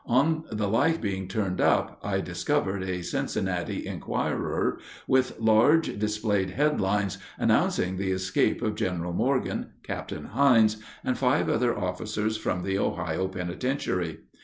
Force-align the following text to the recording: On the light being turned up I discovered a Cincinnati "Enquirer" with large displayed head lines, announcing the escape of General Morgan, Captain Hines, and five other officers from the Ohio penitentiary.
On 0.07 0.45
the 0.51 0.67
light 0.67 0.99
being 0.99 1.27
turned 1.27 1.61
up 1.61 1.99
I 2.03 2.21
discovered 2.21 2.81
a 2.81 3.03
Cincinnati 3.03 3.85
"Enquirer" 3.85 4.79
with 5.05 5.39
large 5.39 5.99
displayed 5.99 6.49
head 6.49 6.81
lines, 6.81 7.19
announcing 7.37 7.97
the 7.97 8.09
escape 8.09 8.63
of 8.63 8.73
General 8.73 9.13
Morgan, 9.13 9.73
Captain 9.83 10.23
Hines, 10.25 10.77
and 11.03 11.19
five 11.19 11.49
other 11.51 11.77
officers 11.77 12.35
from 12.35 12.63
the 12.63 12.79
Ohio 12.79 13.27
penitentiary. 13.27 14.21